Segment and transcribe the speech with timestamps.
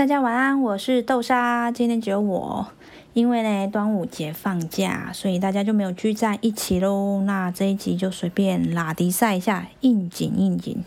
[0.00, 1.70] 大家晚安，我是豆沙。
[1.70, 2.66] 今天只有我，
[3.12, 7.20] 因为呢端午节放假，所以大家就没有聚在一起喽。
[7.26, 10.82] 那这一集就随便拉迪赛一下，应景应景。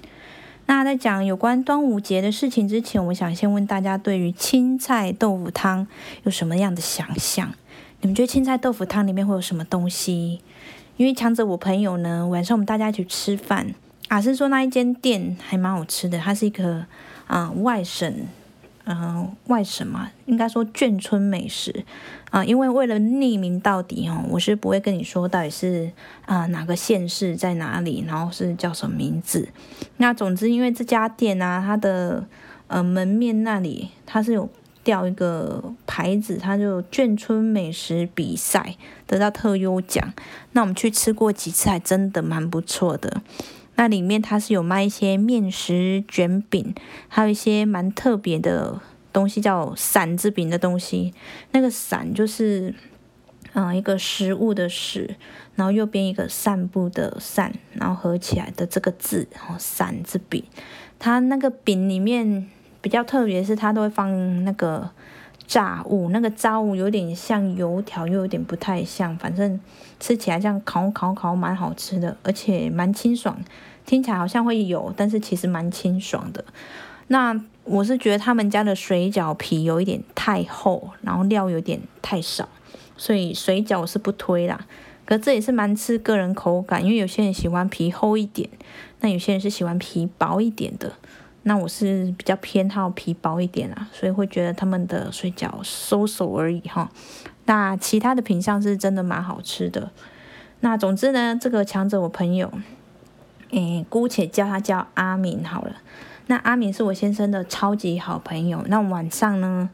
[0.66, 5.86] 那在讲有关端午节的事情之前，我想先问大家，对于青菜豆腐汤
[6.24, 7.54] 有什么样的想象？
[8.02, 10.42] 你们觉得青菜豆腐汤里面会有什么东西？
[10.98, 13.76] 因为强者我朋友呢，晚上我们大家一起吃饭，
[14.08, 16.88] 啊是说那一间店还蛮好吃的，它是一个
[17.28, 18.12] 啊外省。
[18.86, 21.86] 嗯，外省嘛，应该说眷村美食
[22.32, 25.90] 啊，因为为了匿名到底哦，我是不会跟你说到底是
[26.26, 29.48] 啊哪个县市在哪里，然后是叫什么名字。
[29.98, 32.26] 那总之，因为这家店啊，它的
[32.68, 34.50] 呃门面那里它是有
[34.84, 38.76] 吊一个牌子，它就眷村美食比赛
[39.08, 40.14] 得到特优奖。
[40.52, 43.22] 那我们去吃过几次，还真的蛮不错的。
[43.76, 46.74] 那里面它是有卖一些面食卷饼，
[47.08, 48.80] 还有一些蛮特别的
[49.12, 51.14] 东西，叫馓子饼的东西。
[51.52, 52.76] 那个馓就是，
[53.54, 55.16] 嗯，一个食物的食，
[55.56, 60.44] 然后右边一个散步的散，然后合起来的这个字，然后馓子饼。
[61.00, 62.48] 它那个饼里面
[62.82, 64.90] 比较特别是，它都会放那个
[65.54, 69.60] 炸物，那个炸物有点像油条，又有点不太像，反正。
[70.00, 73.40] 吃起来这样烤烤烤蛮好吃的，而且蛮清爽。
[73.86, 76.44] 听起来好像会有，但是其实蛮清爽的。
[77.08, 82.50] 那我是觉得他们家的水饺皮有一点太厚，然后料有点太少，
[82.98, 84.66] 所以水饺我是不推啦。
[85.06, 88.50] 可这也是蛮吃个人口感，因为有些人喜欢皮厚一点，
[89.00, 90.92] 那有些人是喜欢皮薄一点的。
[91.44, 96.90] 那我是比较偏好皮薄一点啊，所以会觉得他们的水饺收手而已哈。
[97.46, 99.92] 那其他的品相是真的蛮好吃的。
[100.62, 102.50] 那总之呢，这个强者我朋友，
[103.50, 105.76] 诶，姑且叫他叫阿敏好了。
[106.28, 108.64] 那阿敏是我先生的超级好朋友。
[108.68, 109.70] 那晚上呢，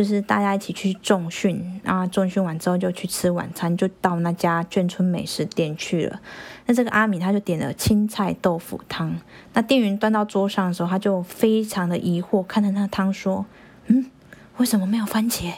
[0.00, 6.18] 就是大家一起去重训，然后重训完之后就去吃晚餐，就到那家眷村美食店去了。
[6.64, 9.14] 那这个阿米他就点了青菜豆腐汤。
[9.52, 13.44] 那店员端到桌上的时候，他就非常的疑惑，看着那汤说
[13.88, 14.06] ：“嗯，
[14.56, 15.52] 为什么没有番茄？”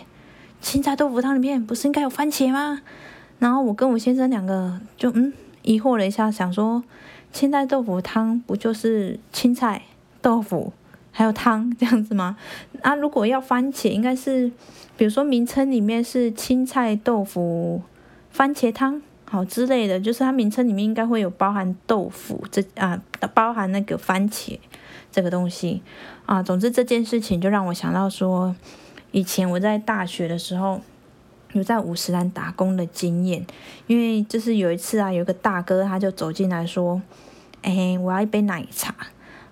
[0.61, 2.83] 青菜豆腐汤里面不是应该有番茄吗？
[3.39, 6.83] 然后我跟我先生两个就嗯疑惑了一下，想说
[7.33, 9.83] 青菜豆腐汤不就是青菜
[10.21, 10.73] 豆腐
[11.13, 12.37] 还有汤这样子吗？
[12.83, 14.51] 啊，如果要番茄，应该是
[14.97, 17.81] 比如说名称里面是青菜豆腐
[18.31, 23.01] 番茄汤好之类的，就是它名称里面应该会有包含豆腐这啊
[23.33, 24.59] 包含那个番茄
[25.13, 25.83] 这个东西
[26.27, 26.43] 啊。
[26.43, 28.57] 总之这件事情就让我想到说。
[29.15, 30.81] 以前我在大学的时候，
[31.53, 33.45] 有在五十岚打工的经验，
[33.87, 37.03] 因为就是有一次啊，有个大哥他就走进来说
[37.61, 38.95] ：“哎，我要一杯奶茶。”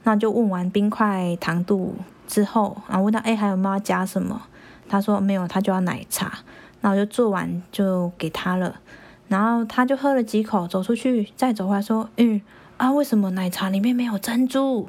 [0.03, 1.95] 那就问完冰块糖度
[2.27, 4.43] 之后，然后问他：“哎，还有没有加什么？”
[4.89, 6.39] 他说：“没有，他就要奶茶。”
[6.83, 8.81] 那我就做完就给他了，
[9.29, 12.41] 然后他就喝了几口，走出去再走回来说：“嗯
[12.79, 14.89] 啊，为什么奶茶里面没有珍珠？”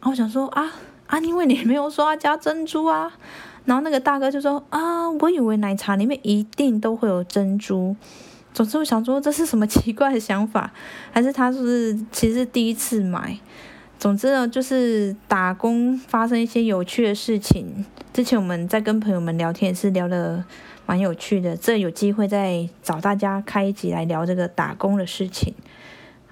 [0.00, 0.72] 然后我想说：“啊
[1.08, 3.12] 啊，因为你没有说要加珍珠啊。”
[3.66, 7.96] 然后那个大哥就说：“啊，我以为奶茶里面一定都会有珍珠。”
[8.54, 10.72] 总之我想说这是什么奇怪的想法，
[11.10, 13.36] 还是他是其实第一次买？
[13.98, 17.84] 总之呢，就是打工发生一些有趣的事情。
[18.12, 20.44] 之前我们在跟朋友们聊天也是聊的
[20.86, 25.52] 蛮有趣的，这有机会再找大家开一集来聊这个打工的事情。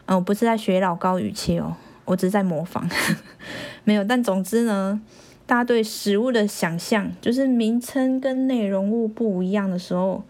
[0.06, 2.88] 嗯，我不是在学老高语气哦，我只是在模仿，
[3.84, 4.04] 没有。
[4.04, 5.00] 但总之呢。
[5.48, 10.24] 大家对食物的想象，就是名称跟内容物不一样的时候，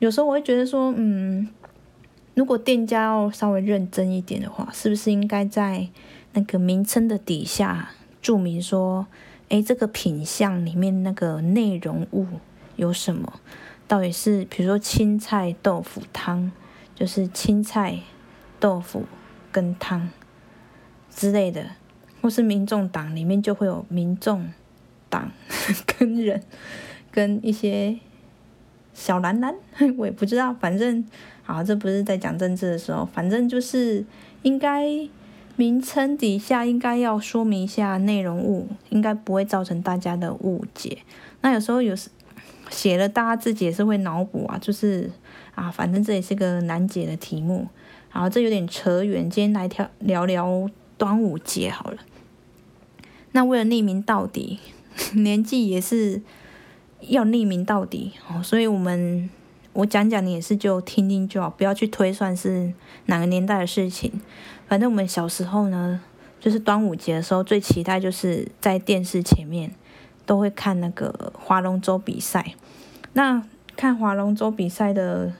[0.00, 1.48] 有时候我会觉得说，嗯，
[2.34, 5.88] 如果店家要稍微认真一点的话，是不是应该在
[6.34, 7.90] 那个名称的底下
[8.20, 9.06] 注明说，
[9.48, 12.26] 哎，这个品相里面那个内容物
[12.76, 13.40] 有什么？
[13.88, 16.52] 到底是比如说青菜豆腐汤，
[16.94, 18.00] 就是青菜
[18.60, 19.04] 豆腐
[19.50, 20.10] 跟汤
[21.10, 21.64] 之类的。
[22.22, 24.50] 或是民众党里面就会有民众
[25.10, 25.30] 党
[25.84, 26.42] 跟人
[27.10, 27.98] 跟一些
[28.94, 29.54] 小蓝蓝，
[29.98, 31.04] 我也不知道，反正
[31.42, 34.02] 好，这不是在讲政治的时候，反正就是
[34.40, 34.88] 应该
[35.56, 40.98] 名称底下应该要说明一下内容物，应该不会造成大家的误解。
[41.42, 42.10] 那有时候有时
[42.70, 45.10] 写了，大家自己也是会脑补啊，就是
[45.54, 47.68] 啊，反正这也是个难解的题目。
[48.08, 51.98] 好，这有点扯远，今天来聊聊聊端午节好了。
[53.32, 54.58] 那为了匿名到底，
[55.14, 56.22] 年纪也是
[57.00, 59.28] 要匿名到底哦，所以我们
[59.74, 62.72] 我讲讲你也是就听听就好，不要去推算是
[63.06, 64.20] 哪个年代的事情。
[64.66, 66.00] 反正我们小时候呢，
[66.40, 69.72] 就是端午节的时候最期待就是在电视前面
[70.24, 72.54] 都会看那个划龙舟比赛。
[73.12, 73.42] 那
[73.76, 75.32] 看划龙舟比赛的，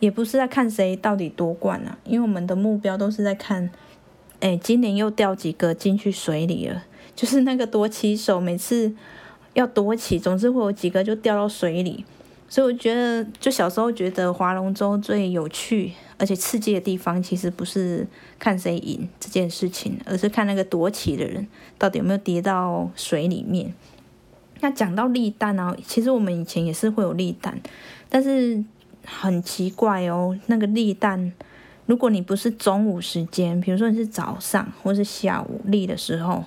[0.00, 3.70] 也不是在看谁到底夺冠啊，因为我们的目标都是在看，
[4.40, 6.84] 哎，今年又掉几个进去水里了，
[7.14, 8.94] 就是那个夺旗手每次
[9.52, 12.06] 要夺旗，总是会有几个就掉到水里。
[12.48, 18.06] 所以我觉得，就小时候觉得划龙舟最有趣而且刺激的地方，其实不是
[18.38, 21.46] 看谁赢这件事情，而是看那个夺旗的人
[21.76, 23.74] 到底有没有跌到水里面。
[24.60, 27.60] 那讲到立蛋啊，其实我们以前也是会有立蛋，
[28.08, 28.64] 但是
[29.04, 31.32] 很奇怪哦，那个立蛋，
[31.86, 36.44] 如果你不是中午时间，比如说你是早上或是下午立的时候。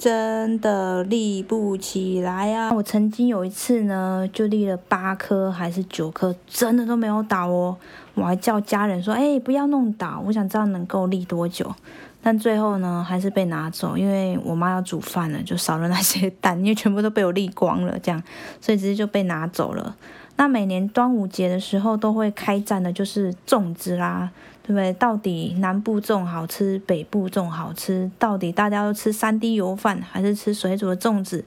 [0.00, 2.72] 真的立不起来啊！
[2.72, 7.76] 我曾经有一次呢，就立了八颗还是九颗，真的都没有倒哦。
[8.14, 11.70] 我还叫家人说：“哎，不要弄倒，我想知道能够立多久。”
[12.22, 18.22] 但最后呢，还是被拿走，因为我妈要煮饭了，就少了那些蛋， 因为全部都被我立光了，这样，
[18.58, 19.94] 所以直接就被拿走了。
[20.36, 24.30] 那每年端午节的时候都会开战的，就是粽子啦。
[24.62, 24.92] 对不对？
[24.92, 28.10] 到底南部粽好吃，北部粽好吃？
[28.18, 31.44] 到底大家都吃三滴油饭，还是吃水煮的粽子？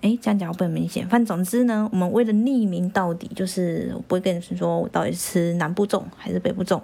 [0.00, 1.06] 哎，这样讲不很明显。
[1.08, 6.80] 反正总之呢，我们为了匿名到底，就是我不会跟你说我到底吃南部粽还是北部粽。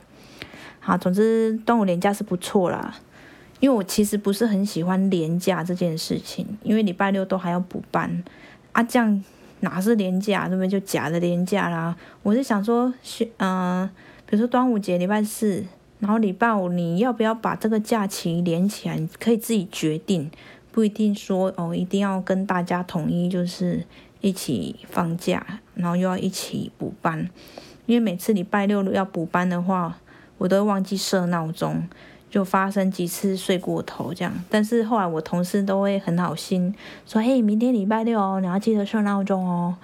[0.80, 2.94] 好，总之端午连假是不错啦。
[3.60, 8.24] 因为我其实不是很喜欢连假这件事情，因为礼拜六都还要补班
[8.72, 9.22] 啊，这样
[9.60, 10.68] 哪是连假，对不对？
[10.68, 11.94] 就假的连假啦。
[12.22, 12.92] 我是想说，
[13.36, 13.88] 嗯。
[14.30, 15.64] 比如说端午节礼拜四，
[15.98, 18.96] 然后礼拜五你要不要把这个假期连起来？
[19.18, 20.30] 可以自己决定，
[20.70, 23.84] 不一定说哦，一定要跟大家统一，就是
[24.20, 25.44] 一起放假，
[25.74, 27.28] 然后又要一起补班。
[27.86, 29.98] 因为每次礼拜六要补班的话，
[30.38, 31.88] 我都会忘记设闹钟，
[32.30, 34.32] 就发生几次睡过头这样。
[34.48, 36.72] 但是后来我同事都会很好心
[37.04, 39.74] 说：“嘿，明天礼拜六哦，你要记得设闹钟哦。”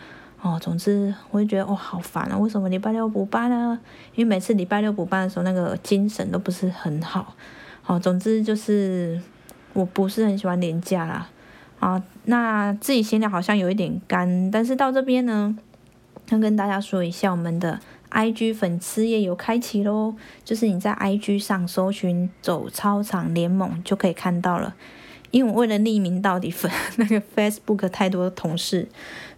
[0.42, 2.38] 哦，总之我就觉得哦，好烦啊！
[2.38, 3.78] 为什么礼拜六补班呢？
[4.14, 7.34] 因为每次礼拜六补班的时候，那个精神都不是很好。
[7.82, 9.20] 好，总之就是
[9.72, 11.28] 我不是很喜欢年假啦。
[11.80, 15.56] 啊，那自己心里好像有一点干，但是到这边呢，
[16.28, 17.80] 要跟大家说一下，我们的
[18.10, 24.74] IG 粉丝页有开启喽，就是你在 IG 上搜寻“走操场联盟”就可以看到了。
[25.32, 28.88] 因为我为了匿名到底粉 那个 Facebook 太多同事，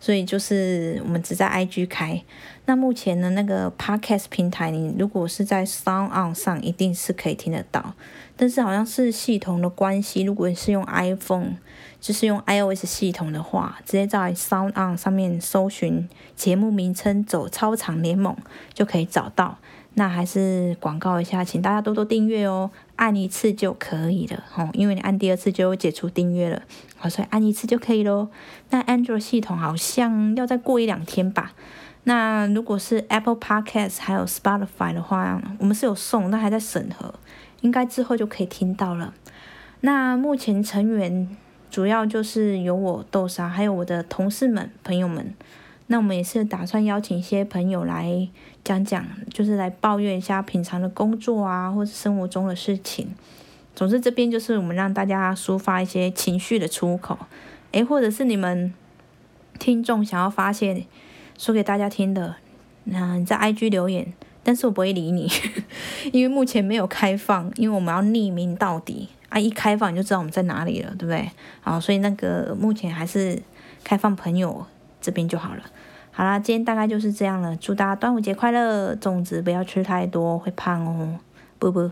[0.00, 2.22] 所以就是我们只在 IG 开。
[2.66, 7.94] 那目前呢，那个 Podcast 平台，你如果是在 Sound On 上，一定是可以听得到。
[8.36, 11.56] 但是好像是系统的关系，如果你是用 iPhone，
[12.00, 18.36] 就是用 iOS 系统的话，直接在 Sound On 上面搜寻节目名称“走操场联盟”
[18.74, 19.58] 就可以找到。
[19.94, 22.70] 那还是广告一下，请大家多多订阅哦。
[22.94, 26.62] 按一次就可以了，吼，因为你按第二次就解除订阅了，
[26.96, 28.28] 好，所以按一次就可以咯。
[28.70, 31.52] 那 Android 系统好像像要再过一两天吧。
[32.04, 37.14] 那如果是 Apple Podcast 还有 Spotify 的话，我们是有送，但还在审核，
[37.60, 39.14] 应该之后就可以听到了。
[39.80, 41.28] 那目前成员
[41.70, 45.34] 主要就是有我豆沙，还有我的同事们、朋友们。
[45.88, 48.28] 那我们也是打算邀请一些朋友来
[48.62, 53.08] 讲讲，就是来抱怨一下平常的工作啊，或者生活中的事情。
[53.74, 57.18] 总之，这边就是我们让大家抒发一些情绪的出口，
[57.72, 58.74] 诶，或者是你们
[59.58, 60.86] 听众想要发泄，
[61.36, 62.36] 说给大家听的，
[62.84, 64.12] 那你在 IG 留言，
[64.42, 65.30] 但是我不会理你，
[66.12, 71.30] 因为目前没有开放，因为我们要匿名到底啊，一开放你就知道我们在哪里了，对不对？
[71.62, 73.42] 啊，所以那个目前还是
[73.82, 74.64] 开放朋友。
[75.00, 75.62] 这边就好了，
[76.10, 77.54] 好啦，今天大概就是这样了。
[77.58, 81.20] 祝大家端午节快乐，粽子不要吃太多，会胖哦，
[81.60, 81.88] 不不。